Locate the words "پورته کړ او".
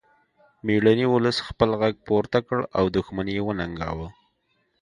2.07-2.85